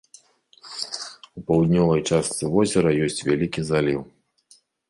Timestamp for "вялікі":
3.31-3.61